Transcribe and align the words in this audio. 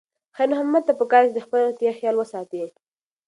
خیر 0.35 0.47
محمد 0.51 0.83
ته 0.87 0.93
پکار 0.99 1.23
ده 1.25 1.29
چې 1.31 1.35
د 1.35 1.39
خپلې 1.45 1.61
روغتیا 1.67 1.91
خیال 1.99 2.15
وساتي. 2.17 2.61